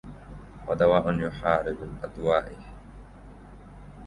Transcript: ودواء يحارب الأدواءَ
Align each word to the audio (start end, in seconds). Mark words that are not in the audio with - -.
ودواء 0.67 1.19
يحارب 1.19 1.83
الأدواءَ 2.03 2.55